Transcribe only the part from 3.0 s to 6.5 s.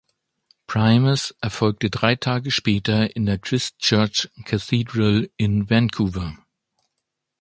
in der Christ Church Cathedral in Vancouver.